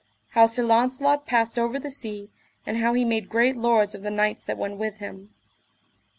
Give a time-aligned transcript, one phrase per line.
[0.31, 2.31] How Sir Launcelot passed over the sea,
[2.65, 5.29] and how he made great lords of the knights that went with him.